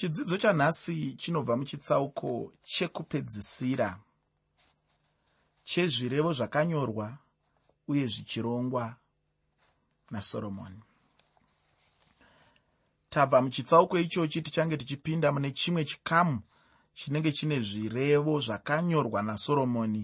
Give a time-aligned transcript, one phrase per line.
[0.00, 4.00] chidzidzo chanhasi chinobva muchitsauko chekupedzisira
[5.64, 7.06] chezvirevo zvakanyorwa
[7.88, 8.96] uye zvichirongwa
[10.10, 10.80] nasoromoni
[13.10, 16.40] tabva muchitsauko ichochi tichange tichipinda mune chimwe chikamu
[16.94, 20.02] chinenge chine zvirevo zvakanyorwa nasoromoni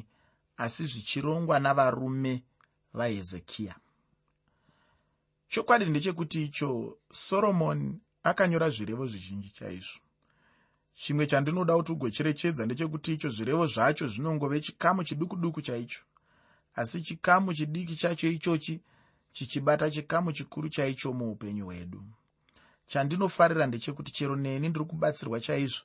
[0.56, 2.42] asi zvichirongwa navarume
[2.92, 3.74] vahezekiya.
[5.48, 8.00] Chokwadi ndechekuti icho soromoni
[8.30, 10.00] akanyora zvirevo zvizhinji chaizvo.
[10.94, 16.02] Chimwe chandinoda kuti ugocherechedza ndechekuti icho zvirevo zvacho zvinongove chikamu chiduku duku chaicho.
[16.74, 18.82] Asi chikamu chidiki chacho ichochi
[19.32, 22.04] chichibata chikamu chikuru chaicho muupenyu hwedu.
[22.86, 25.84] Chandinofarira ndechekuti chero neni ndiri kubatsirwa chaizvo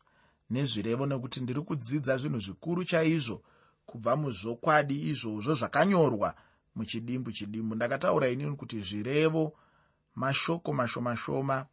[0.50, 3.38] nezvirevo nekuti ndiri kudzidza zvinhu zvikuru chaizvo
[3.86, 6.36] kubva muzvokwadi izvozvo zvakanyorwa
[6.76, 7.76] muchidimbu chidimbu.
[7.76, 9.54] Ndakataura inini kuti zvirevo
[10.16, 11.66] mashoko mashoma shoma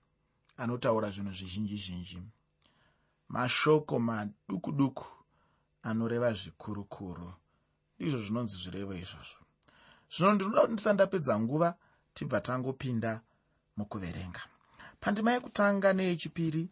[0.62, 2.18] anotaura zvinhu zvizhinji zhinji.
[3.28, 5.06] Mashoko maduku duku
[5.82, 7.32] anoreva zvikuru kuru
[7.98, 9.40] izvo zvinonzi zvirevo izvozvo.
[10.12, 11.68] Zvino ndinoda kuti ndisandapedza nguva
[12.14, 13.20] tibva tangopinda
[13.76, 14.42] mukuverenga.
[15.00, 16.62] Pandima yekutanga neyechipiri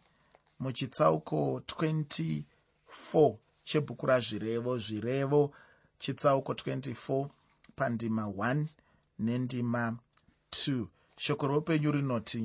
[0.59, 5.41] muchitsauko 24 chebhuku razvirevo zvirevo
[5.99, 7.29] chitsauko 24
[7.75, 8.65] pandima 1
[9.19, 9.97] nendima
[10.51, 10.85] 2
[11.17, 12.43] shoko roupenyu rinoti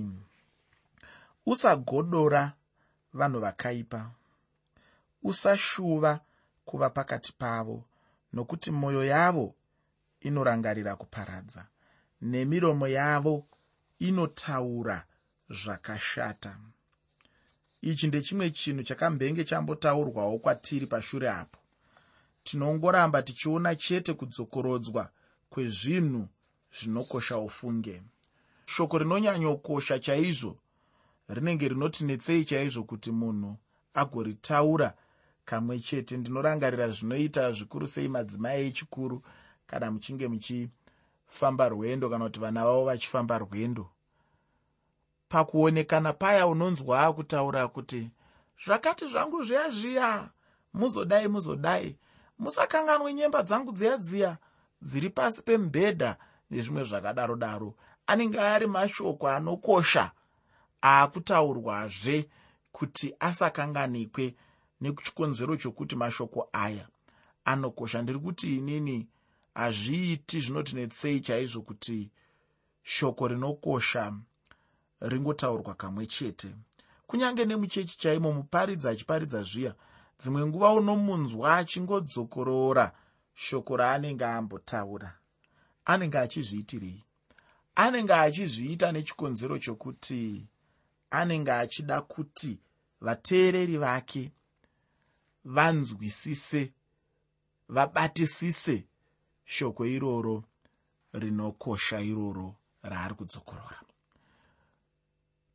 [1.47, 2.53] usagodora
[3.13, 4.11] vanhu vakaipa.
[5.23, 6.21] Usashuva
[6.65, 7.85] kuva pakati pavo
[8.33, 9.55] nokuti mwoyo yavo
[10.21, 11.67] inorangarira kuparadza
[12.21, 13.47] nemiromo yavo
[13.99, 15.05] inotaura
[15.51, 16.59] zvakashata.
[17.83, 21.59] Ichi ndechimwe chinhu chakambenge chambotaurwawo kwatiri pashure apo.
[22.45, 25.11] Tinongoramba tichiona chete kudzokorodzwa
[25.51, 26.29] kwezvinhu
[26.77, 28.03] zvinokosha ufunge.
[28.67, 30.62] Shoko rinonyanyokosha chaizvo
[31.29, 33.57] rinenge rinotinetsei chaizvo kuti munhu
[33.95, 34.95] agoritaura
[35.45, 36.17] kamwe chete.
[36.17, 39.23] Ndinorangarira zvinoita zvikuru sei madzimai echikuru
[39.67, 43.91] kana muchinge muchifamba rwendo kana kuti vana vavo vachifamba rwendo.
[45.29, 48.11] Pakuonekana paya unonzwa kutaura kuti
[48.65, 50.31] zvakati zvangu zviya zviya
[50.75, 51.99] muzodai muzodai.
[52.39, 54.39] Musakanganwe nyemba dzangu dziya dziya
[54.83, 56.17] dziri pasi pemubhedha
[56.51, 57.75] nezvimwe zvakadaro daro
[58.07, 60.11] anenge ari mashoko anokosha
[60.83, 62.29] aakutaurwazve
[62.73, 64.35] kuti asakanganikwe
[64.81, 66.89] nechikonzero chokuti mashoko aya
[67.45, 68.03] anokosha.
[68.03, 69.09] Ndiri kuti inini
[69.55, 72.11] hazviiti zvinotinetsei chaizvo kuti
[72.83, 74.13] shoko rinokosha
[75.01, 76.55] ringotaurwa kamwe chete.
[77.07, 79.75] Kunyange nemuchechi chaimo muparidzi achiparidza zviya
[80.21, 82.93] dzimwe nguva unomunzwa achingodzokorora
[83.35, 85.11] shoko raanenge ambotaura.
[85.85, 87.05] Anenge achizviitirei?
[87.75, 90.47] Anenge achizviita nechikonzero chokuti
[91.13, 92.59] anenge achida kuti
[93.01, 94.33] vateereri vake
[95.45, 96.73] vanzwisise
[97.69, 98.85] vabatisise
[99.45, 100.45] shoko iroro
[101.13, 103.81] rinokosha iroro raari kudzokorora.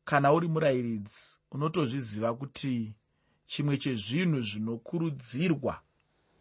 [0.04, 2.94] Kana uri murayiridzi unotozviziva kuti
[3.46, 5.82] chimwe chezvinhu zvinokurudzirwa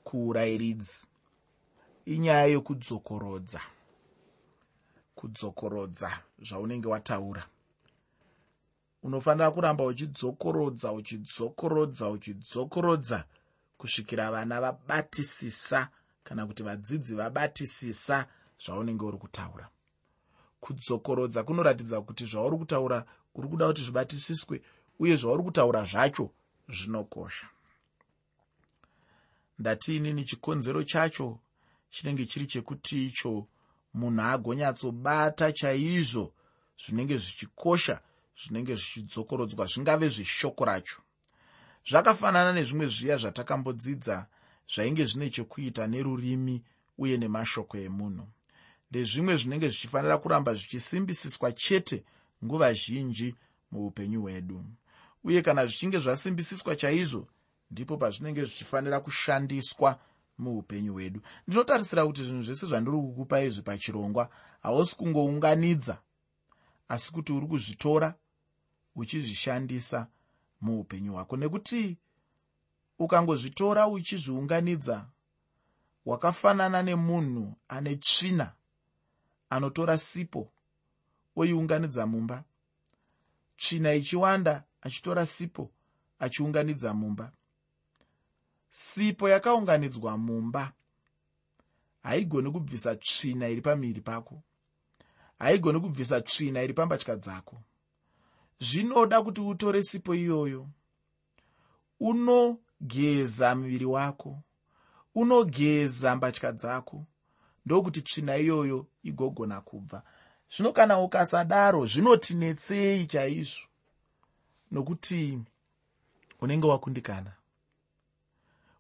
[0.04, 1.08] kuurayiridzi
[2.06, 3.62] inyaya yokudzokorodza
[5.16, 6.10] kudzokorodza
[6.48, 7.44] zvaunenge wataura
[9.04, 13.24] unofanira kuramba uchidzokorodza uchidzokorodza uchidzokorodza
[13.78, 15.90] kusvikira vana vabatisisa
[16.24, 18.28] kana kuti vadzidzi vabatisisa
[18.66, 19.70] zvaunenge uri kutaura.
[20.60, 24.62] Kudzokorodza kunoratidza kuti zvauri kutaura kuri kuda kuti zvibatisiswe
[25.00, 26.32] uye zvauri kutaura zvacho
[26.70, 27.48] zvinokosha.
[29.60, 31.40] Ndatiinini chikonzero chacho
[31.90, 33.48] chinenge chiri chekuti icho
[33.94, 36.34] munhu agonyatsobata chaizvo
[36.82, 38.02] zvinenge zvichikosha
[38.42, 41.02] zvinenge zvichidzokorodzwa zvingave zveshoko racho.
[41.90, 44.28] Zvakafanana nezvimwe zviya zvatakambodzidza
[44.74, 46.64] zvainge zvine chekuita nerurimi
[46.98, 48.28] uye nemashoko emunhu.
[48.90, 52.04] Ndezvimwe zvinenge zvichifanira kuramba zvichisimbisiswa chete
[52.44, 53.36] nguva zhinji
[53.72, 54.66] muupenyu hwedu.
[55.24, 57.28] Uye kana zvichinge zvasimbisiswa chaizvo
[57.72, 60.00] ndipo pazvinenge zvichifanira kushandiswa
[60.38, 61.22] muupenyu hwedu.
[61.48, 64.30] Ndinotarisira kuti zvinhu zvese zvandiri kukupa izvi pachirongwa
[64.62, 65.98] hausi kungounganidza
[66.88, 68.16] asi kuti uri kuzvitora
[68.98, 70.08] uchizvishandisa
[70.62, 71.38] muupenyu hwako.
[71.38, 71.98] Nekuti
[73.00, 75.08] ukangozvitora uchizviunganidza
[76.06, 78.54] wakafanana nemunhu ane tsvina
[79.50, 80.52] anotora sipo
[81.36, 82.44] oiunganidza mumba.
[83.58, 85.72] Tsvina ichiwanda achitora sipo
[86.20, 87.32] achiunganidza mumba.
[88.70, 90.74] Sipo yakaunganidzwa mumba.
[92.04, 94.44] Haigoni kubvisa tsvina iri pamiri pako.
[95.40, 97.62] Haigoni kubvisa tsvina iri pambatya dzako
[98.60, 100.68] zvinoda kuti utore sipo iyoyo.
[102.00, 104.40] Unogeza muviri wako.
[105.16, 107.06] Unogeza mbatya dzako.
[107.66, 110.04] Ndokuti tsvina iyoyo igogona kubva.
[110.50, 113.68] Zvino kana ukasadaro zvinotinetsei chaizvo.
[114.72, 115.40] Nokuti
[116.42, 117.34] unenge wakundikana.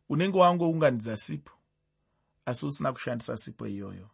[0.09, 1.51] Unenge wangounganidza sipo
[2.45, 4.09] asi usina kushandisa sipo iyoyo.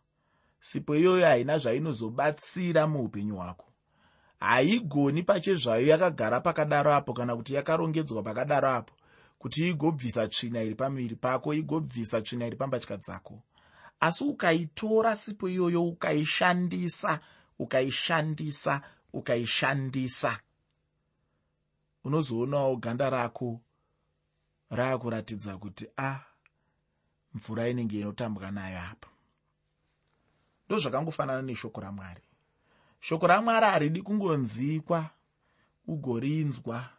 [0.59, 3.72] Sipo iyoyo haina zvainozobatsira muupenyu hwako
[4.43, 8.93] haigoni pachezvayo yakagara pakadaro apo kana kuti yakarongedzwa pakadaro apo.
[9.39, 13.41] Kuti igobvisa tsvina iri pamuviri pako igobvisa tsvina iri pambatya dzako.
[13.99, 17.19] Asi ukaitora sipo iyoyo ukaishandisa
[17.59, 18.81] ukaishandisa
[19.13, 20.39] ukaishandisa.
[22.03, 23.61] Unozoonawo ganda rako
[24.69, 26.19] raakuratidza kuti a ah,
[27.33, 29.07] mvura inenge inotambwa nayo apa.
[30.67, 32.22] Ndozvakangofanana neshoko ramwari
[33.03, 35.09] shoko ramwari haridi kungonzikwa
[35.87, 36.89] ugorinzwa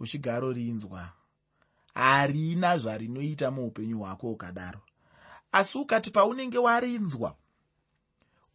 [0.00, 1.12] uchigarorinzwa
[1.94, 4.80] harina zvarinoita muupenyu hwako ukadaro
[5.52, 7.36] asi ukati paunenge warinzwa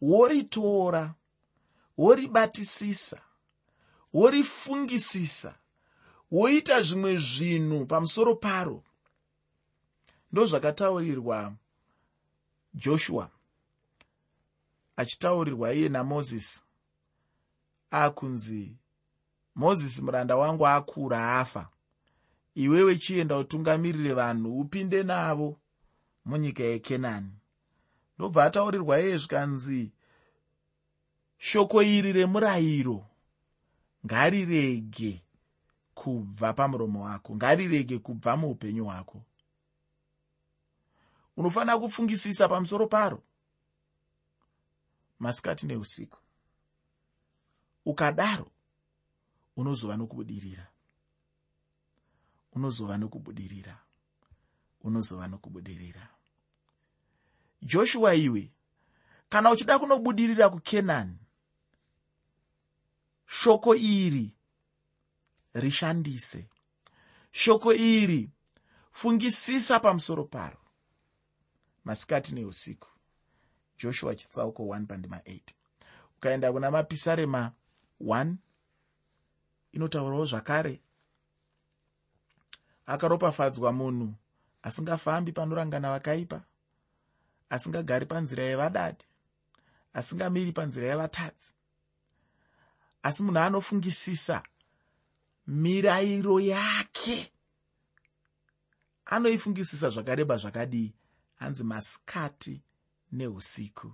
[0.00, 1.14] woritora
[1.98, 3.20] woribatisisa
[4.12, 5.54] worifungisisa
[6.30, 8.84] woita zvimwe zvinhu pamusoro paro
[10.32, 11.54] ndozvakataurirwa
[12.74, 13.30] joshua
[14.96, 16.62] achitaurirwa iye namozisi
[17.92, 18.76] akunzi
[19.54, 21.68] mozisi muranda wangu akura afa
[22.54, 25.60] iwewe chienda utungamirire vanhu upinde navo
[26.24, 27.32] munyika yekenani.
[28.18, 29.92] Ndobva ataurirwa iye zvikanzi
[31.38, 33.06] shoko iri remurayiro.
[34.06, 35.24] Ngarirege
[35.94, 37.36] kubva pamuromo wako.
[37.36, 39.22] Ngarirege kubva muupenyu hwako.
[41.36, 43.22] Unofanira kufungisisa pamusoro paro.
[45.18, 46.18] Masikati neusiku
[47.84, 48.50] ukadaro
[49.56, 50.66] unozova nokubudirira.
[52.52, 53.78] Unozova nokubudirira.
[54.80, 56.08] Unozova nokubudirira.
[57.62, 58.52] Joshua iwe
[59.28, 61.18] kana uchida kunobudirira kukenani
[63.26, 64.36] shoko iri
[65.54, 66.48] rishandise.
[67.30, 68.30] Shoko iri
[68.90, 70.58] fungisisa pamusoro paro.
[71.84, 72.88] Masikati neusiku
[73.78, 75.40] joshua chitsauko 1 pandima 8
[76.16, 77.52] ukaenda kuna mapisarema
[78.02, 78.34] 1
[79.72, 80.80] inotaurawo zvakare.
[82.86, 84.14] Akaropafadzwa munhu
[84.62, 86.42] asingafambi panorangana vakaipa
[87.50, 89.04] asingagari panzira yevadadi
[89.92, 91.54] asingamiri panzira yevatadzi.
[93.02, 94.42] Asi munhu anofungisisa
[95.46, 97.32] mirayiro yake.
[99.04, 100.94] Anoifungisisa zvakareba zvakadii?
[101.34, 102.62] Hanzi masikati
[103.12, 103.92] neusiku.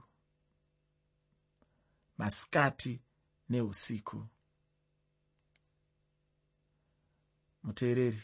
[2.18, 3.00] Masikati
[3.48, 4.26] neusiku.
[7.62, 8.22] Muteereri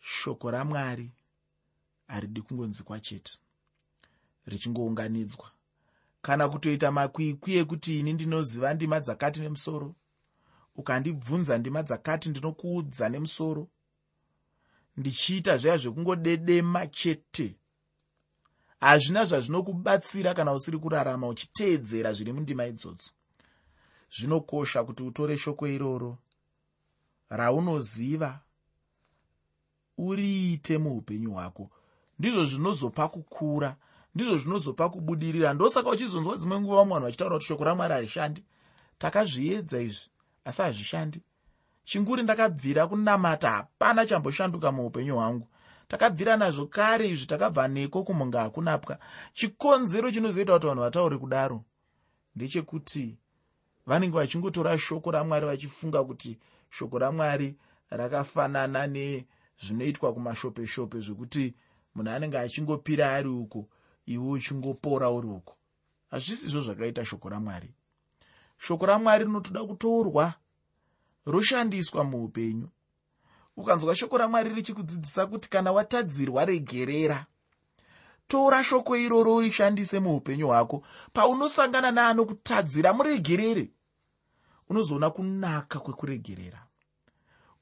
[0.00, 1.12] shoko ramwari
[2.06, 3.38] haridi kungonzikwa chete
[4.46, 5.50] richingounganidzwa.
[6.22, 9.94] Kana kutoita makwikwi ekuti ini ndinoziva ndima dzakati nemusoro
[10.76, 13.68] ukandibvunza ndima dzakati ndinokuudza nemusoro
[14.96, 17.58] ndichiita zviya zvekungodedema chete.
[18.80, 23.10] Hazvina zvazvinokubatsira kana usiri kurarama uchiteedzera zviri mundima idzodzo
[24.16, 26.18] zvinokosha kuti utore shoko iroro.
[27.28, 28.40] Raunoziva
[29.98, 31.70] uriite muupenyu hwako.
[32.18, 33.76] Ndizvo zvinozopa kukura
[34.14, 35.54] ndizvo zvinozopa kubudirira.
[35.54, 38.44] Ndosaka uchizonzwa dzimwe nguva vamwe vanhu vachitaura kuti shoko ramwari harishandi.
[38.98, 40.10] Takazviedza izvi
[40.44, 41.22] asi hazvishandi.
[41.84, 45.48] Chinguri ndakabvira kunamata hapana chamboshanduka muupenyu hwangu.
[45.88, 48.98] Takabvira nazvo kare izvi takabva neko kumunga hakunapwa.
[49.32, 51.64] Chikonzero chinozoita kuti vanhu vataure kudaro
[52.36, 53.18] ndechekuti
[53.86, 56.38] vanenge vachingotora shoko ramwari vachifunga kuti
[56.70, 57.56] shoko ramwari
[57.90, 61.54] rakafanana nezvinoitwa kumashopeshope zvekuti
[61.94, 63.68] munhu anenge achingopira ari uko
[64.06, 65.56] iwe uchingopora uri uko.
[66.10, 67.74] Hazvisizvo zvakaita shoko ramwari.
[68.58, 70.34] Shoko ramwari rinotoda kutorwa
[71.26, 72.68] roshandiswa muupenyu.
[73.56, 77.26] Ukanzwa shoko ramwari richikudzidzisa kuti kana watadzirwa regerera
[78.28, 80.82] tora shoko iroro rishandise muupenyu hwako.
[81.12, 83.70] Paunosangana neanokutadzira muregerere
[84.68, 86.66] unozoona kunaka kwekuregerera.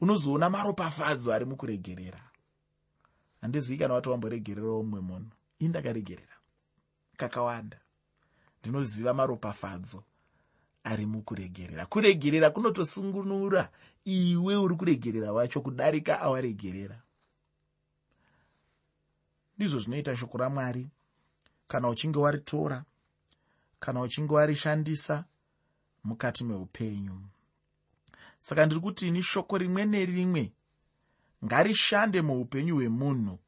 [0.01, 2.21] Unozoona maropafadzo ari mukuregerera.
[3.41, 5.31] Handizivi kana wati wamboregererawo mumwe munhu.
[5.63, 6.37] Ii ndakaregerera.
[7.17, 7.81] Kakawanda.
[8.61, 10.03] Ndinoziva maropafadzo
[10.85, 11.87] ari mukuregerera.
[11.87, 13.71] Kuregerera kunotosungunura.
[14.05, 17.03] Iwe uri kuregerera wacho kudarika awaregerera
[19.63, 20.91] ndizvo zvinoita shoko ramwari.
[21.67, 22.85] Kana uchinge waritora
[23.81, 25.25] kana uchinge warishandisa
[26.05, 27.23] mukati meupenyu.
[28.41, 30.53] Saka ndiri kuti ini shoko rimwe nerimwe
[31.45, 33.39] ngarishande muupenyu hwemunhu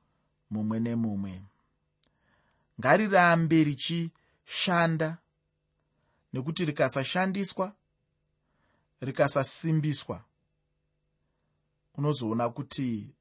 [0.51, 1.43] mumwe nemumwe.
[2.81, 5.19] Ngarirambe richishanda
[6.33, 7.75] nekuti rikasashandiswa
[9.01, 10.25] rikasasimbiswa.
[11.95, 13.15] Unozoona kuti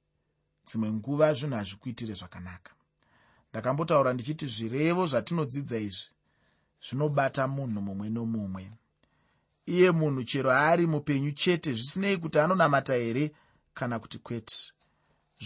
[0.65, 2.73] dzimwe nguva zvinhu hazvikuitire zvakanaka
[3.53, 6.07] ndakambotaura ndichiti zvirevo zvatinodzidza izvi
[6.85, 8.63] zvinobata munhu mumwe nomumwe.
[9.73, 13.25] Iye munhu chero ari mupenyu chete zvisinei kuti anonamata here?
[13.77, 14.57] Kana kuti kwete.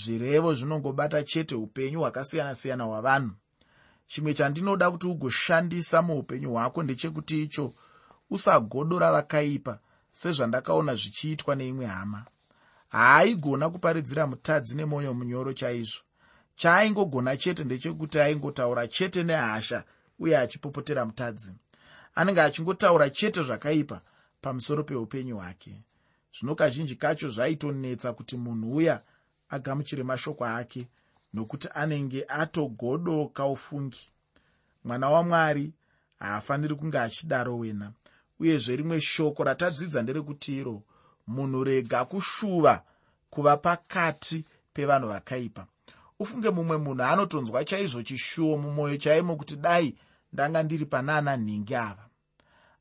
[0.01, 3.33] Zvirevo zvinongobata chete upenyu hwakasiyana-siyana hwavanhu.
[4.09, 7.73] Chimwe chandinoda kuti ugoshandisa muupenyu hwako ndechekuti icho
[8.29, 9.79] usagodora vakaipa
[10.11, 12.25] sezvandakaona zvichiitwa neimwe hama.
[12.89, 16.06] Haaigona kuparidzira mutadzi nemwoyo munyoro chaizvo
[16.57, 19.83] chaaingogona chete ndechekuti aingotaura chete nehasha
[20.19, 21.51] uye achipopotera mutadzi.
[22.15, 24.01] Anenge achingotaura chete zvakaipa
[24.41, 25.83] pamusoro peupenyu hwake.
[26.35, 29.01] Zvino kazhinji kacho zvaitonetsa kuti munhu uya
[29.49, 30.87] agamuchire mashoko ake
[31.33, 34.09] nokuti anenge atogodoka ufungi.
[34.83, 35.73] Mwana wamwari
[36.19, 37.91] haafaniri kunge achidaro wena
[38.39, 40.83] uyezve rimwe shoko ratadzidza nderekuti iro
[41.27, 42.83] munhu rega kushuva
[43.29, 45.67] kuva pakati pevanhu vakaipa
[46.19, 49.95] ufunge mumwe munhu anotonzwa chaizvo chishuwo mumwoyo chaimo kuti dai
[50.33, 52.05] ndanga ndiri panana nhingi ava.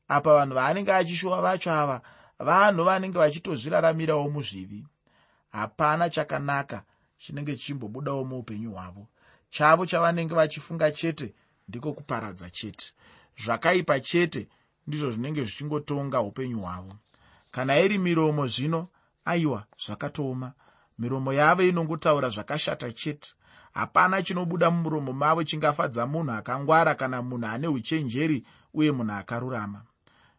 [0.07, 2.01] Apa vanhu vaanenge achishuva vacho ava
[2.39, 4.87] vanhu vanenge vachitozviraramirawo muzvivi.
[5.49, 6.83] Hapana chakanaka
[7.17, 9.07] chinenge chichimbobudawo muupenyu hwavo.
[9.49, 11.33] Chavo chavanenge vachifunga chete
[11.67, 12.93] ndiko kuparadza chete.
[13.43, 14.47] Zvakaipa chete
[14.87, 16.93] ndizvo zvinenge zvichingotonga upenyu hwavo.
[17.51, 18.87] Kana iri miromo zvino
[19.25, 20.53] aiwa zvakatooma
[20.97, 23.33] miromo yavo inongotaura zvakashata chete.
[23.73, 29.81] Hapana chinobuda mumuromo mavo chingafadza munhu akangwara kana munhu ane uchenjeri uye munhu akarurama.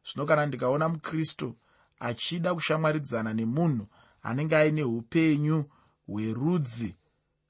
[0.05, 1.57] Zvino kana ndikaona mukristu
[2.01, 3.87] achida kushamwaridzana nemunhu
[4.23, 5.65] anenge aine upenyu
[6.07, 6.97] hwerudzi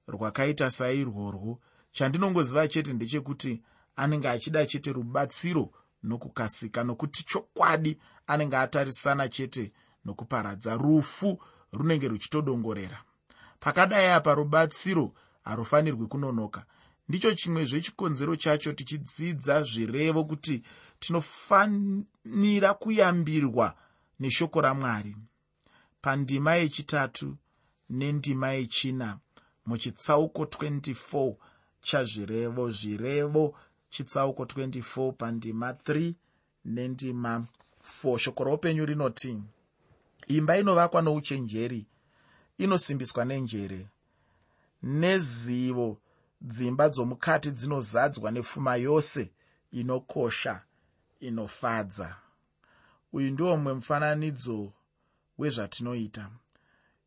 [0.09, 1.61] rwakaita sairworwo
[1.93, 3.63] chandinongoziva chete ndechekuti
[3.97, 5.71] anenge achida chete rubatsiro
[6.03, 9.73] nokukasika nokuti chokwadi anenge atarisana chete
[10.05, 12.99] nokuparadza rufu runenge ruchitodongorera.
[13.61, 15.13] Pakadai apa rubatsiro
[15.45, 16.65] harufanirwi kunonoka.
[17.09, 20.63] Ndicho chimwe zvechikonzero chacho tichidzidza zvirevo kuti
[20.99, 23.75] tinofanira kuyambirwa
[24.21, 25.17] neshoko ramwari.
[26.01, 27.37] Pandima yechitatu
[27.91, 29.19] nendima yechina
[29.67, 31.35] muchitsauko 24
[31.81, 33.55] chazvirevo zvirevo
[33.91, 36.13] chitsauko 24 pandima 3
[36.65, 37.45] nendima
[38.05, 39.39] 4 shoko roupenyu rinoti
[40.29, 41.87] imba inovakwa nouchenjeri
[42.59, 43.89] inosimbiswa nenjere.
[44.83, 46.01] Nezivo
[46.41, 49.33] dzimba dzomukati dzinozadzwa nepfuma yose
[49.73, 50.63] inokosha
[51.21, 52.17] inofadza.
[53.13, 54.73] Uyu ndiwo mumwe mufananidzo
[55.39, 56.31] wezvatinoita.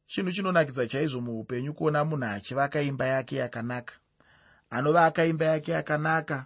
[0.06, 3.94] Chinhu chinonakidza chaizvo muupenyu kuona munhu achivaka imba yake yakanaka.
[4.70, 6.46] Anovaka imba yake yakanaka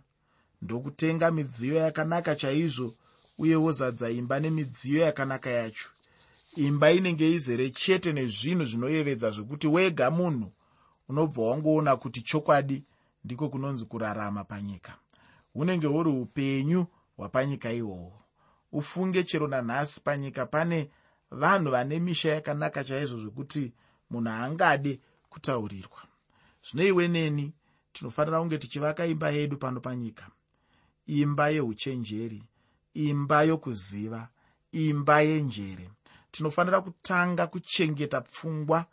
[0.62, 2.96] ndokutenga midziyo yakanaka chaizvo
[3.38, 5.90] uye wozadza imba nemidziyo yakanaka yacho
[6.56, 10.52] imba inenge izere chete nezvinhu zvinoyevedza zvekuti wega munhu
[11.10, 12.84] unobva wangoona kuti chokwadi
[13.24, 14.94] ndiko kunonzi kurarama panyika.
[15.54, 16.86] Hunenge huri upenyu
[17.18, 18.22] hwapanyika ihwohwo
[18.72, 20.90] ufunge chero nanhasi panyika pane
[21.32, 23.74] vanhu vane misha yakanaka chaizvo zvekuti
[24.10, 26.02] munhu angade kutaurirwa.
[26.66, 27.54] Zvino iwe neni
[27.94, 30.26] tinofanira kunge tichivaka imba yedu pano panyika.
[31.08, 32.44] Imba yeuchenjeri
[32.94, 34.30] imba yokuziva
[34.72, 35.90] imba yenjere
[36.36, 38.86] tinofanira kutanga kuchengeta pfungwa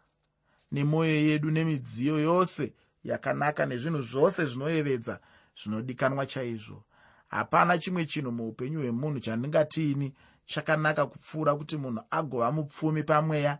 [0.73, 5.21] nemwoyo yedu nemidziyo yose yakanaka nezvinhu zvose zvinoyevedza
[5.59, 6.85] zvinodikanwa chaizvo.
[7.29, 10.15] Hapana chimwe chinhu muupenyu hwemunhu chandingatiini
[10.47, 13.59] chakanaka kupfuura kuti munhu agova mupfumi pamweya.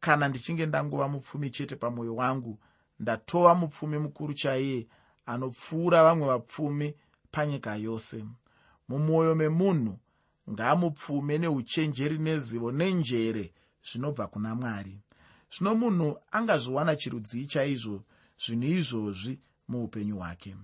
[0.00, 2.58] Kana ndichinge ndangova mupfumi chete pamwoyo wangu
[3.00, 4.88] ndatova mupfumi mukuru chaiye
[5.26, 6.94] anopfuura vamwe vapfumi
[7.30, 8.24] panyika yose.
[8.88, 9.98] Mumwoyo memunhu
[10.52, 13.52] ngaamupfume neuchenjeri nezivo nenjere
[13.88, 14.98] zvinobva kuna mwari.
[15.52, 18.04] Zvino munhu angazviwana chirudzii chaizvo
[18.42, 20.56] zvinhu izvozvi muupenyu hwake.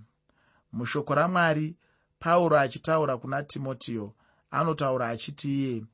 [0.73, 1.77] Mushoko ramwari
[2.19, 4.13] pauro achitaura kuna timotiyo
[4.51, 5.85] anotaura achiti iye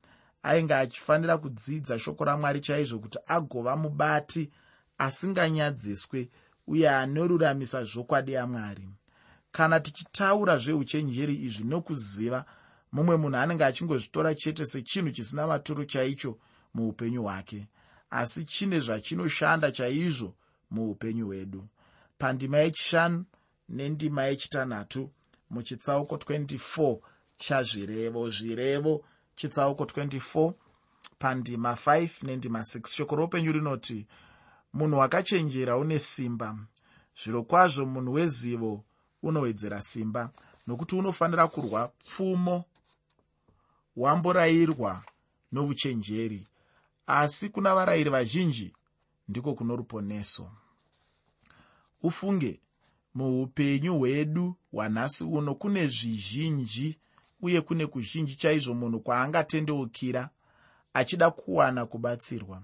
[0.43, 4.51] ainge achifanira kudzidza shoko ramwari chaizvo kuti agova mubati
[4.99, 6.29] asinganyadziswe
[6.67, 8.89] uye anoruramisa zvokwadi yamwari.
[9.53, 12.45] Kana tichitaura zveuchenjeri izvi nokuziva
[12.93, 16.39] mumwe munhu anenge achingozvitora chete sechinhu chisina maturo chaicho
[16.75, 17.69] muupenyu hwake
[18.11, 20.35] asi chine zvachinoshanda chaizvo
[20.71, 21.69] muupenyu hwedu.
[22.19, 23.25] Pandima yechishanu
[23.69, 25.11] nendima yechitanhatu
[25.51, 26.99] muchitsauko 24
[27.39, 29.05] chazvirevo zvirevo
[29.37, 30.53] chitsauko 24
[31.19, 34.07] pandima 5 nendima 6 shoko roupenyu rinoti
[34.73, 36.59] munhu wakachenjera une simba.
[37.23, 38.85] Zviro kwazvo munhu wezivo
[39.23, 40.31] unowedzera simba
[40.67, 42.65] nokuti unofanira kurwa pfumo
[43.97, 45.03] wamborayirwa
[45.53, 46.49] nouchenjeri
[47.07, 48.73] asi kuna varayiri vazhinji
[49.29, 50.51] ndiko kuno ruponeso.
[52.03, 52.61] Ufunge
[53.15, 56.99] muupenyu hwedu hwanhasi uno kune zvizhinji
[57.43, 60.31] uye kune kuzhinji chaizvo munhu kwaangatendeukira
[60.95, 62.63] achida kuwana kubatsirwa.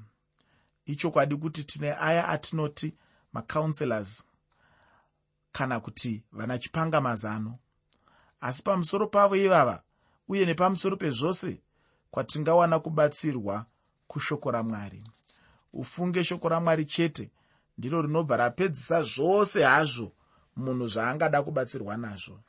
[0.86, 2.94] Ichokwadi kuti tine aya atinoti
[3.32, 4.26] macounselors
[5.52, 7.58] kana kuti vana chipanga mazano
[8.40, 9.82] asi pamusoro pavo ivava
[10.28, 11.60] uye nepamusoro pezvose
[12.10, 13.66] kwatingawana kubatsirwa
[14.06, 15.04] kushoko ramwari.
[15.72, 17.30] Ufunge shoko ramwari chete
[17.78, 20.12] ndiro rinobva rapedzisa zvose hazvo
[20.56, 22.40] munhu zvaangada kubatsirwa nazvo.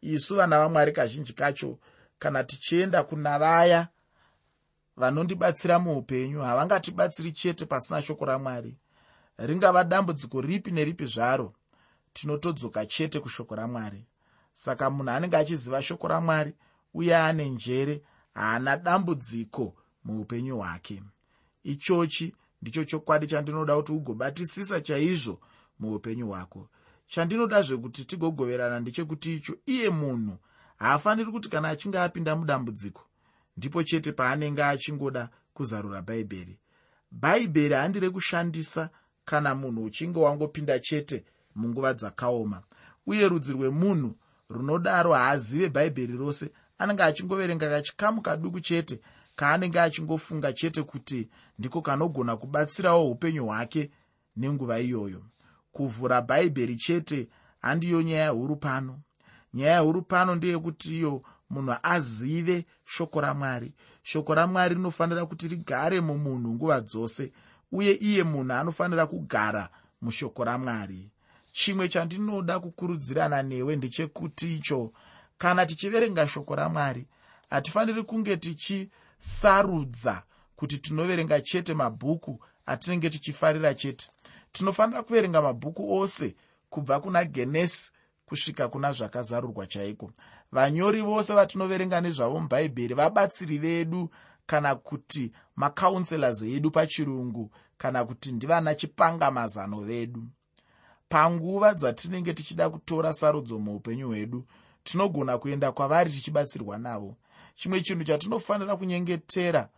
[0.00, 1.78] Isu vana vamwari kazhinji kacho
[2.18, 3.88] kana tichienda kuna vaya
[4.96, 8.76] vanondibatsira muupenyu havangatibatsiri chete pasina shoko ramwari.
[9.38, 11.54] Ringava dambudziko ripi neripi zvaro
[12.12, 14.06] tinotodzoka chete kushoko ramwari.
[14.52, 16.54] Saka munhu anenge achiziva shoko ramwari
[16.94, 18.02] uye ane njere
[18.34, 21.02] haana dambudziko muupenyu hwake.
[21.64, 25.40] Ichochi ndicho chokwadi chandinoda kuti ugobatisisa chaizvo
[25.80, 26.68] muupenyu hwako.
[27.08, 30.36] Chandinoda zvekuti tigogoverana ndechekuti icho iye munhu
[30.76, 33.02] haafaniri kuti kana achinge apinda mudambudziko
[33.56, 36.58] ndipo chete paanenge achingoda kuzarura bhaibheri.
[37.10, 38.90] Bhaibheri handire kushandisa
[39.24, 42.62] kana munhu uchinge wangopinda chete munguva dzakaoma
[43.06, 44.16] uye rudzi rwemunhu
[44.48, 49.00] runodaro haazive bhaibheri rose anenge achingoverenga kachikamu kaduku chete
[49.36, 53.90] kaanenge achingofunga chete kuti ndiko kanogona kubatsirawo upenyu hwake
[54.36, 55.22] nenguva iyoyo.
[55.72, 57.28] Kuvhura bhaibheri chete
[57.60, 59.00] handiyo nyaya huru pano.
[59.54, 63.72] Nyaya huru pano ndeyekuti iyo munhu azive shoko ramwari.
[64.02, 67.32] Shoko ramwari rinofanira kuti rigare mumunhu nguva dzose
[67.72, 69.68] uye iye munhu anofanira kugara
[70.02, 71.10] mushoko ramwari.
[71.52, 74.92] Chimwe chandinoda kukurudzirana newe ndechekuti icho
[75.42, 77.06] kana tichiverenga shoko ramwari
[77.50, 80.22] hatifaniri kunge tichisarudza
[80.56, 84.10] kuti tinoverenga chete mabhuku atinenge tichifarira chete.
[84.52, 86.36] Tinofanira kuverenga mabhuku ose
[86.70, 87.92] kubva kuna genesi
[88.26, 90.10] kusvika kuna zvakazarurwa chaiko.
[90.52, 94.10] Vanyori vose vatinoverenga nezvavo mubhaibheri vabatsiri vedu
[94.46, 100.22] kana kuti macounselors edu pachirungu kana kuti ndivana chipangamazano vedu.
[101.08, 104.46] Panguva dzatinenge tichida kutora sarudzo muupenyu hwedu
[104.84, 107.16] tinogona kuenda kwavari tichibatsirwa navo.
[107.54, 109.68] Chimwe chinhu chatinofanira kunyengetera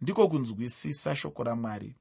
[0.00, 1.94] ndiko kunzwisisa shoko ramwari.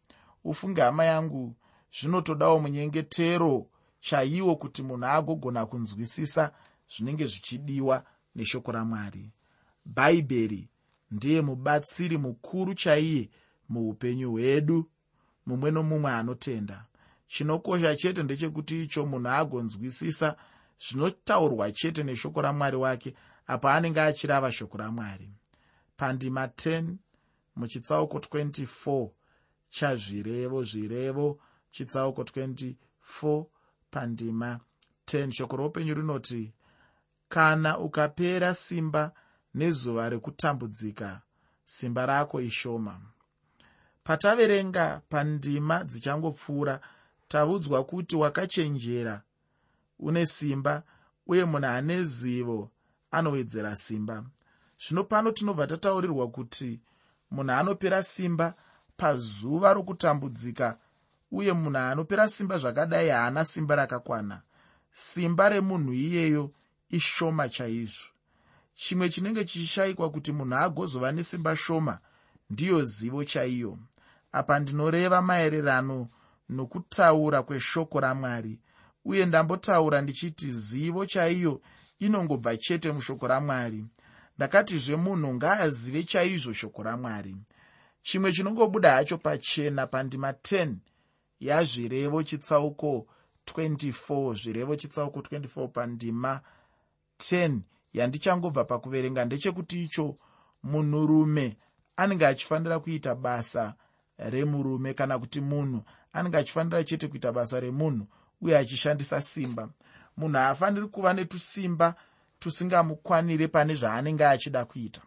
[0.43, 1.55] Ufunge hama yangu
[1.99, 3.67] zvinotodawo munyengetero
[3.99, 6.51] chaiwo kuti munhu agogona kunzwisisa
[6.91, 8.03] zvinenge zvichidiwa
[8.35, 9.31] neshoko ramwari.
[9.85, 10.69] Bhaibheri
[11.11, 13.29] ndiye mubatsiri mukuru chaiye
[13.69, 14.89] muupenyu hwedu
[15.45, 16.85] mumwe nomumwe anotenda.
[17.27, 20.35] Chinokosha chete ndechekuti icho munhu agonzwisisa
[20.81, 23.15] zvinotaurwa chete neshoko ramwari wake
[23.47, 25.29] apo anenge achirava shoko ramwari.
[25.97, 26.95] Pandima 10
[27.55, 29.09] muchitsauko 24
[29.69, 31.39] chazvirevo zvirevo
[31.71, 33.45] chitsauko 24
[33.91, 34.59] pandima
[35.05, 36.53] 10 shoko roupenyu rinoti
[37.29, 39.11] kana ukapera simba
[39.53, 41.21] nezuva rekutambudzika
[41.65, 43.01] simba rako ishoma.
[44.03, 46.81] Pataverenga pandima dzichangopfuura
[47.27, 49.23] tavudzwa kuti wakachenjera
[50.01, 50.83] une simba
[51.27, 52.71] uye munhu ane zivo
[53.11, 54.25] anowedzera simba.
[54.79, 56.79] Zvino pano tinobva tataurirwa kuti
[57.31, 58.53] munhu anopera simba
[58.97, 60.77] pazuva rokutambudzika
[61.31, 64.41] uye munhu anopera simba zvakadai haana simba rakakwana.
[64.91, 66.51] Simba remunhu iyeyo
[66.89, 68.11] ishoma chaizvo.
[68.73, 71.99] Chimwe chinenge chichishayikwa kuti munhu agozova nesimba shoma
[72.49, 73.77] ndiyo zivo chaiyo.
[74.31, 76.07] Apa ndinoreva maererano
[76.49, 78.59] nokutaura kweshoko ramwari
[79.05, 81.61] uye ndambotaura ndichiti zivo chaiyo
[81.99, 83.85] inongobva chete mushoko ramwari.
[84.37, 87.35] Ndakatizve munhu ngaazive chaizvo shoko ramwari.
[88.01, 90.73] Chimwe chinongobuda hacho pachena pandima 10
[91.39, 93.07] yazvirevo chitsauko
[93.45, 96.41] 24 zvirevo chitsauko 24 pandima
[97.19, 97.59] 10
[97.93, 99.25] yandichangobva pakuverenga.
[99.25, 100.17] Ndechekuti icho
[100.63, 101.57] munhurume
[101.95, 103.73] anenge achifanira kuita basa
[104.17, 105.83] remurume kana kuti munhu
[106.13, 108.07] anenge achifanira chete kuita basa remunhu
[108.41, 109.69] uye achishandisa simba.
[110.17, 111.95] Munhu haafaniri kuva netusimba
[112.39, 115.01] tusingamukwanire pane zvaanenge achida kuita.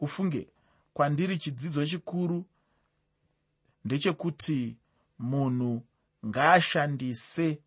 [0.00, 0.48] Ufunge
[0.94, 2.44] kwandiri chidzidzo chikuru
[3.84, 4.76] ndechekuti
[5.18, 5.82] munhu
[6.26, 7.62] ngaashandise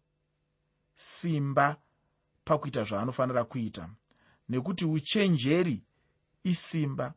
[0.95, 1.77] simba
[2.45, 3.89] pakuita zvaanofanira kuita.
[4.49, 5.83] Nekuti uchenjeri
[6.43, 7.13] isimba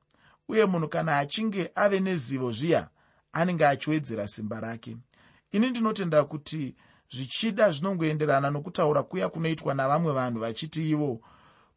[0.48, 2.88] uye munhu kana achinge ave nezivo zviya
[3.32, 4.96] anenge achiwedzera simba rake.
[5.52, 6.76] Ini ndinotenda kuti
[7.10, 11.20] zvichida zvinongoenderana nokutaura kuya kunoitwa navamwe vanhu vachiti ivo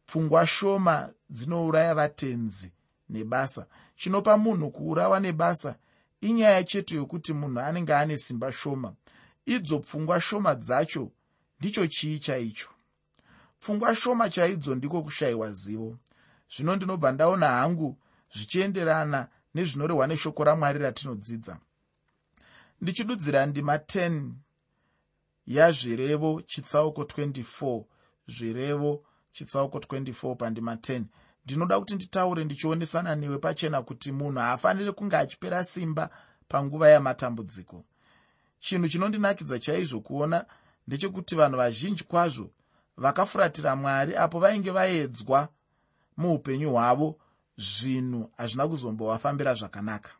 [0.06, 2.72] pfungwa shoma dzinouraya vatenzi
[3.08, 3.66] nebasa.
[3.96, 5.76] Chinopa munhu kuurawa nebasa
[6.20, 8.94] inyaya chete yokuti munhu anenge ane simba shoma.
[9.46, 11.10] Idzo pfungwa shoma dzacho
[11.60, 12.70] ndicho chii chaicho?
[13.60, 15.98] Pfungwa shoma chaidzo ndiko kushayiwa zivo.
[16.56, 17.98] Zvino ndinobva ndaona hangu
[18.34, 21.58] zvichienderana nezvinorehwa neshoko ramwari ratinodzidza.
[22.80, 24.30] Ndichidudzira ndima 10
[25.46, 27.84] yazvirevo chitsauko 24
[28.26, 31.02] zvirevo chitsauko 24 pandima 10
[31.44, 36.10] ndinoda kuti nditaure ndichionesana newe pachena kuti munhu haafaniri kunge achipera simba
[36.48, 37.84] panguva yamatambudziko.
[38.60, 40.44] Chinhu chinondinakidza chaizvo kuona
[40.86, 42.50] ndechekuti vanhu vazhinji kwazvo
[42.96, 45.48] vakafuratira mwari apo vainge vaedzwa
[46.16, 47.18] muupenyu hwavo
[47.56, 50.10] zvinhu hazvina kuzombovafambira zvakanaka.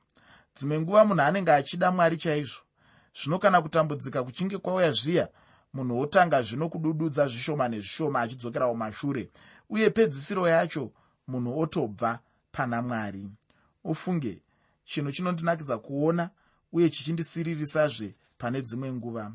[0.56, 2.60] Dzimwe nguva munhu anenge achida mwari chaizvo
[3.14, 5.28] zvino kana kutambudzika kuchinge kwauya zviya
[5.72, 9.30] munhu wotanga zvino kudududza zvishoma nezvishoma achidzokera kumashure
[9.70, 10.92] uye pedzisiro yacho
[11.28, 12.18] munhu otobva
[12.52, 13.28] pana mwari.
[13.84, 14.42] Ufunge
[14.84, 16.30] chinhu chinondinakidza kuona
[16.72, 19.32] uye chichindisiririsazve pane dzimwe nguva.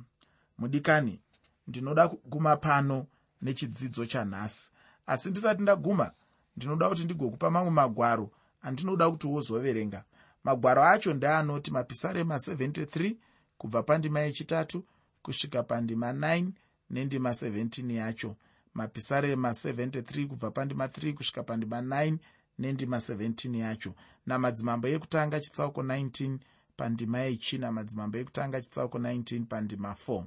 [0.58, 1.22] Mudikani
[1.68, 3.08] ndinoda kuguma pano
[3.42, 4.72] nechidzidzo chanhasi.
[5.08, 6.12] Asi ndisati ndaguma
[6.58, 10.04] ndinoda kuti ndigokupa mamwe magwaro andinoda kuti wozoverenga.
[10.44, 13.16] Magwaro acho ndeanoti mapisarema 73
[13.58, 14.84] kubva pandima yechitatu
[15.22, 16.50] kusvika pandima 9
[16.90, 18.36] nendima 17 yacho.
[18.74, 22.18] Mapisarema 73 kubva pandima 3 kusvika pandima 9
[22.60, 23.94] nendima 17 yacho.
[24.26, 26.38] Namadzimambo ekutanga chitsauko 19
[26.78, 30.24] pandima yechina madzimambo ekutanga chitsauko 19 pandima 4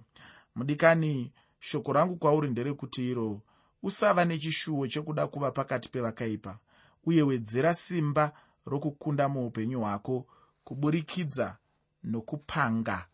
[0.55, 3.41] mudikani shoko rangu kwauri nderekuti iro
[3.83, 6.59] usava nechishuwo chekuda kuva pakati pevakaipa
[7.05, 8.33] uye wedzera simba
[8.67, 10.27] rokukunda muupenyu hwako
[10.65, 11.57] kuburikidza
[12.05, 13.07] nokupanga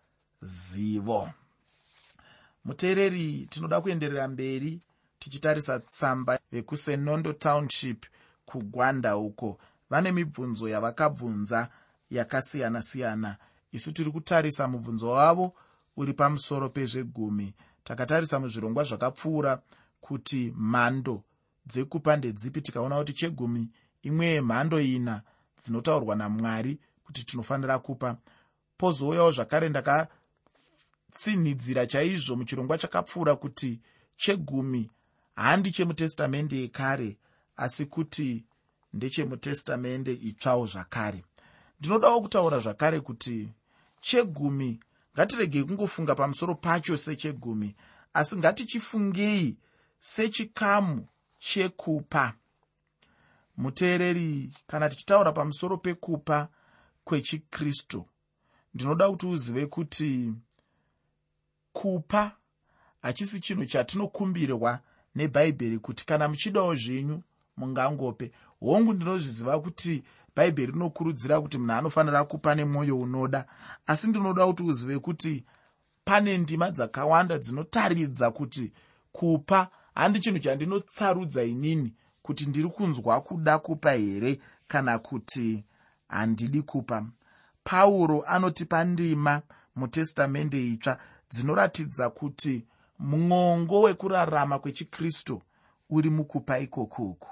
[0.46, 1.30] zivo.
[2.64, 4.80] Muteereri tinoda kuenderera mberi
[5.18, 8.06] tichitarisa tsamba vekusenondo township
[8.46, 9.58] kugwanda uko.
[9.90, 11.68] Vane mibvunzo yavakabvunza
[12.10, 13.36] yakasiyana-siyana.
[13.72, 15.52] Isu tiri kutarisa mubvunzo wavo
[15.96, 17.54] uri pamusoro pezvegumi.
[17.84, 19.62] Takatarisa muzvirongwa zvakapfuura
[20.00, 21.22] kuti mhando
[21.66, 23.68] dzekupa ndedzipi tikaona kuti chegumi
[24.02, 25.22] imwe yemhando ina
[25.58, 28.16] dzinotaurwa namwari kuti tinofanira kupa.
[28.78, 29.68] Pozouyawo zvakare
[31.16, 33.80] ndakatsinhidzira chaizvo muchirongwa chakapfuura kuti
[34.16, 34.90] chegumi
[35.34, 37.16] handi chemutestamende yekare
[37.56, 38.44] asi kuti
[38.92, 41.24] ndechemutestamende itsvawo zvakare.
[41.80, 43.48] Ndinodawo kutaura zvakare kuti
[44.00, 44.80] chegumi
[45.14, 47.74] ngatiregei kungofunga pamusoro pacho sechegumi
[48.14, 49.58] asi ngatichifungei
[49.98, 51.06] sechikamu
[51.38, 52.34] chekupa.
[53.56, 56.48] Muteereri kana tichitaura pamusoro pekupa
[57.04, 58.06] kwechikristu
[58.74, 60.32] ndinoda kuti uzive kuti
[61.76, 62.32] kupa
[63.02, 64.80] hachisi chinhu chatinokumbirwa
[65.14, 67.22] nebhaibheri kuti kana muchidawo zvenyu
[67.56, 68.32] mungangope.
[68.60, 70.04] Hongu ndinozviziva kuti
[70.36, 73.46] bhaibheri rinokurudzira kuti munhu anofanira kupa nemwoyo unoda
[73.86, 75.44] asi ndinoda kuti uzive kuti
[76.04, 78.72] pane ndima dzakawanda dzinotaridza kuti
[79.12, 85.64] kupa handi chinhu chandinotsarudza inini kuti ndiri kunzwa kuda kupa here kana kuti
[86.08, 87.06] handidi kupa.
[87.64, 89.42] Pauro anotipa ndima
[89.76, 90.98] mutestamende itsva
[91.30, 92.66] dzinoratidza kuti
[92.98, 95.42] mwongo wekurarama kwechikristu
[95.90, 97.30] uri mukupa ikokuku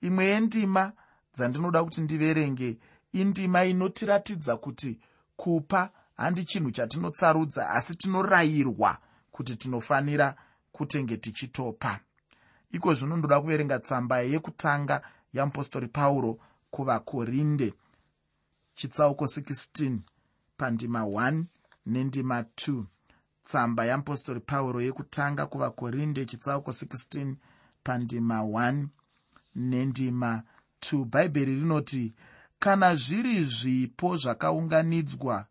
[0.00, 0.92] imwe yendima
[1.34, 2.78] dzandinoda kuti ndiverenge
[3.12, 4.98] indima inotiratidza kuti
[5.36, 8.98] kupa handi chinhu chatinotsarudza asi tinorayirwa
[9.30, 10.34] kuti tinofanira
[10.72, 12.00] kutenge tichitopa.
[12.70, 16.38] Iko zvino ndoda kuverenga tsamba yekutanga yamupostori pauro
[16.70, 17.74] kuvakorinde
[18.74, 19.98] chitsauko 16
[20.56, 21.44] pandima 1
[21.86, 22.84] nendima 2
[23.42, 27.34] tsamba yamupostori pauro yekutanga kuvakorinde chitsauko 16
[27.84, 28.86] pandima 1
[29.54, 30.42] nendima
[30.80, 32.14] 2 bhaibheri rinoti
[32.58, 35.46] kana zviri zvipo zvakaunganidzwa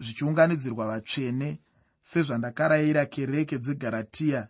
[0.00, 1.60] zvichiunganidzirwa vatsvene
[2.02, 4.48] sezvandakarayira kereke dzegaratiya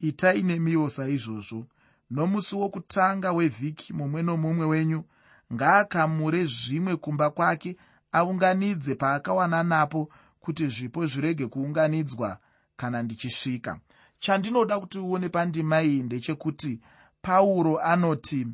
[0.00, 1.66] itai nemiwo saizvozvo.
[2.10, 5.04] Nomusi wokutanga wevhiki mumwe nomumwe wenyu
[5.52, 7.76] ngaakamure zvimwe kumba kwake
[8.12, 10.08] aunganidze paakawana napo
[10.40, 12.38] kuti zvipo zvirege kuunganidzwa
[12.76, 13.80] kana ndichisvika.
[14.18, 16.80] Chandinoda kuti uone pandima iyi ndechekuti
[17.22, 18.46] pauro anoti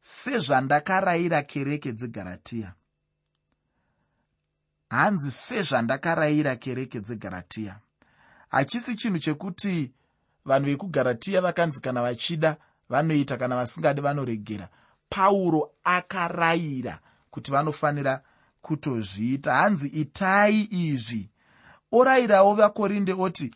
[0.00, 2.74] sezvandakarayira kereke dzegaratiya
[4.90, 7.80] hanzi sezvandakarayira kereke dzegaratiya
[8.48, 9.92] hachisi chinhu chekuti
[10.44, 12.56] vanhu vekugaratiya vakanzi kana vachida
[12.88, 14.68] vanoita kana vasingadi vanoregera.
[15.10, 16.98] Pauro akarayira
[17.30, 18.22] kuti vanofanira
[18.62, 19.54] kutozviita.
[19.54, 21.30] Hanzi itai izvi.
[21.92, 23.50] Orayirawo vakorinde oti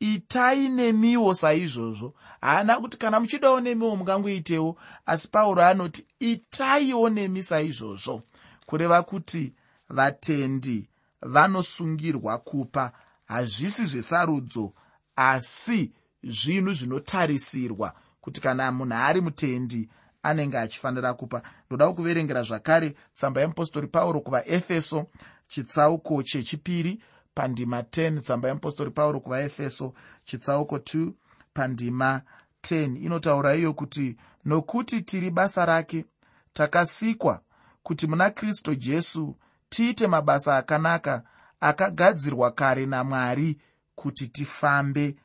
[0.00, 2.14] itai nemiwo saizvozvo.
[2.40, 8.22] Haana kuti kana muchidawo nemiwo mungangoitewo asi pauro anoti itaiwo nemi saizvozvo.
[8.66, 9.52] Kureva kuti
[9.88, 10.88] vatendi
[11.22, 12.92] vanosungirwa kupa
[13.24, 14.72] hazvisi zvesarudzo
[15.16, 19.88] asi zvinhu zvinotarisirwa kuti kana munhu ari mutendi
[20.24, 21.42] anenge achifanira kupa.
[21.66, 25.06] Ndoda kuverengera zvakare tsamba yeapostori pauro kuvaefeso
[25.48, 27.02] chitsauko chechipiri
[27.34, 31.12] pandima 10 tsamba yeapostori pauro kuvaefeso chitsauko 2
[31.54, 32.22] pandima
[32.62, 36.04] 10 inotaura iyo kuti nokuti tiri basa rake
[36.52, 37.40] takasikwa
[37.82, 39.36] kuti muna kristu jesu
[39.68, 41.22] tiite mabasa akanaka
[41.60, 43.58] akagadzirwa kare namwari
[43.94, 45.16] kuti tifambe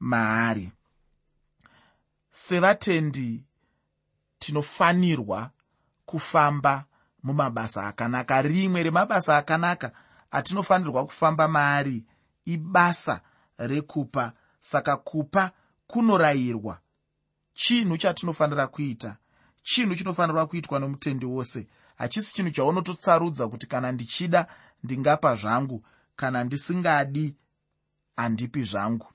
[0.00, 0.72] maari
[2.30, 3.44] sevatendi
[4.38, 5.50] tinofanirwa
[6.06, 6.84] kufamba
[7.22, 8.42] mumabasa akanaka.
[8.42, 9.92] Rimwe remabasa akanaka
[10.30, 12.04] atinofanirwa kufamba maari
[12.44, 13.20] ibasa
[13.58, 14.32] rekupa.
[14.60, 15.50] Saka kupa
[15.86, 16.78] kunorayirwa.
[17.52, 19.16] Chinhu chatinofanira kuita
[19.62, 21.66] chinhu chinofanirwa kuitwa nomutendi wose.
[21.96, 24.46] Hachisi chinhu chaunototsarudza kuti kana ndichida
[24.84, 25.84] ndingapa zvangu.
[26.16, 27.34] Kana ndisingadi
[28.16, 29.06] handipi zvangu.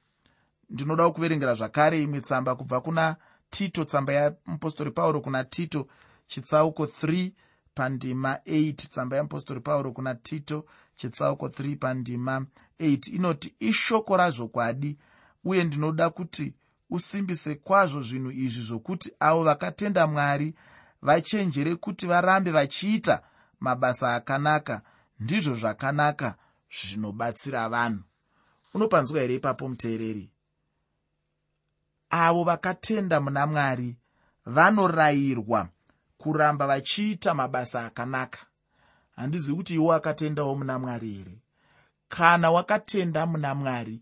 [0.70, 3.16] Ndinoda kuverengera zvakare imwe tsamba kubva kuna
[3.56, 5.88] tito tsamba yamupostori pauro kuna tito
[6.28, 7.32] chitsauko 3
[7.76, 12.46] pandima 8 tsamba yamupostori pauro kuna tito chitsauko 3 pandima
[12.80, 14.98] 8 inoti ishoko razvokwadi
[15.44, 16.54] uye ndinoda kuti
[16.90, 20.54] usimbise kwazvo zvinhu izvi zvokuti avo vakatenda mwari
[21.02, 23.22] vachenjere kuti varambe vachiita
[23.60, 24.82] mabasa akanaka.
[25.20, 26.36] Ndizvo zvakanaka
[26.78, 28.04] zvinobatsira vanhu.
[28.74, 30.33] Unopanzwa here ipapo muteereri
[32.14, 33.96] avo vakatenda muna mwari
[34.46, 35.68] vanorayirwa
[36.18, 38.40] kuramba vachiita mabasa akanaka.
[39.16, 41.38] Handizivi kuti iwo akatendawo muna mwari here?
[42.10, 44.02] Kana wakatenda muna mwari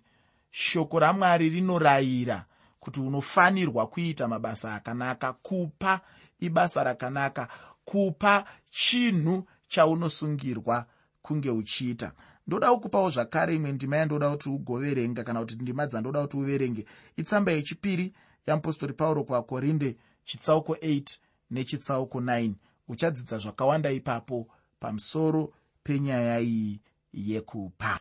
[0.52, 2.45] shoko ramwari rinorayira
[2.80, 6.02] kuti unofanirwa kuita mabasa akanaka kupa
[6.39, 7.47] ibasa rakanaka
[7.86, 10.86] kupa chinhu chaunosungirwa
[11.21, 12.12] kunge uchiita
[12.47, 16.86] ndoda kukupawo zvakare imwe ndima yandoda kuti ugoverenga kana kuti ndima dzandoda kuti uverenge.
[17.17, 18.13] Itsamba yechipiri
[18.47, 21.19] yeapostori pauro kuvakorinde chitsauko 8
[21.51, 22.54] nechitsauko 9
[22.88, 24.47] uchadzidza zvakawanda ipapo
[24.80, 26.82] pamusoro penyaya iyi
[27.13, 27.99] yekupa